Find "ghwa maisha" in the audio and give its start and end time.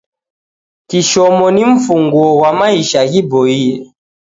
2.37-3.01